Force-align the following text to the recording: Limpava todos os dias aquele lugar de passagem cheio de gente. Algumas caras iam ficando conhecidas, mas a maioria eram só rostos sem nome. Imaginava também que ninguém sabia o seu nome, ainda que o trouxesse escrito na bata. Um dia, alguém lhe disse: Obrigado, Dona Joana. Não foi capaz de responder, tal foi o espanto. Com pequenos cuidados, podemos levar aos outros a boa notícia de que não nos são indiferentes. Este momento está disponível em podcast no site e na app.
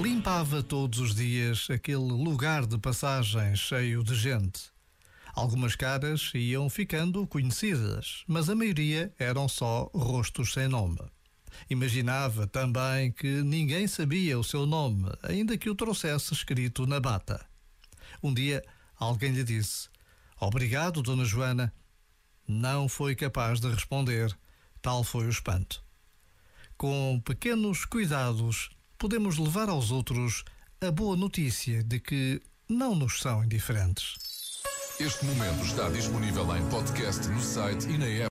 Limpava 0.00 0.62
todos 0.62 1.00
os 1.00 1.12
dias 1.12 1.66
aquele 1.68 1.96
lugar 1.96 2.64
de 2.64 2.78
passagem 2.78 3.56
cheio 3.56 4.04
de 4.04 4.14
gente. 4.14 4.70
Algumas 5.34 5.74
caras 5.74 6.30
iam 6.34 6.70
ficando 6.70 7.26
conhecidas, 7.26 8.22
mas 8.28 8.48
a 8.48 8.54
maioria 8.54 9.12
eram 9.18 9.48
só 9.48 9.90
rostos 9.92 10.52
sem 10.52 10.68
nome. 10.68 11.00
Imaginava 11.68 12.46
também 12.46 13.10
que 13.10 13.42
ninguém 13.42 13.88
sabia 13.88 14.38
o 14.38 14.44
seu 14.44 14.66
nome, 14.66 15.10
ainda 15.20 15.58
que 15.58 15.68
o 15.68 15.74
trouxesse 15.74 16.32
escrito 16.32 16.86
na 16.86 17.00
bata. 17.00 17.44
Um 18.22 18.32
dia, 18.32 18.64
alguém 18.96 19.32
lhe 19.32 19.42
disse: 19.42 19.88
Obrigado, 20.40 21.02
Dona 21.02 21.24
Joana. 21.24 21.74
Não 22.46 22.88
foi 22.88 23.16
capaz 23.16 23.58
de 23.58 23.68
responder, 23.68 24.32
tal 24.80 25.02
foi 25.02 25.26
o 25.26 25.30
espanto. 25.30 25.82
Com 26.76 27.20
pequenos 27.24 27.84
cuidados, 27.84 28.70
podemos 28.98 29.38
levar 29.38 29.68
aos 29.68 29.92
outros 29.92 30.44
a 30.80 30.90
boa 30.90 31.16
notícia 31.16 31.84
de 31.84 32.00
que 32.00 32.42
não 32.68 32.96
nos 32.96 33.20
são 33.20 33.44
indiferentes. 33.44 34.16
Este 34.98 35.24
momento 35.24 35.64
está 35.64 35.88
disponível 35.88 36.44
em 36.56 36.68
podcast 36.68 37.28
no 37.28 37.40
site 37.40 37.88
e 37.88 37.96
na 37.96 38.06
app. 38.06 38.26